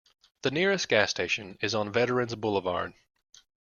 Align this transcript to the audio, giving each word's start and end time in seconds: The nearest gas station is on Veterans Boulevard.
The 0.41 0.49
nearest 0.49 0.89
gas 0.89 1.11
station 1.11 1.59
is 1.61 1.75
on 1.75 1.93
Veterans 1.93 2.33
Boulevard. 2.33 2.93